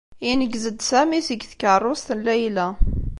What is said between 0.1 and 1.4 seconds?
Ineggez-d Sami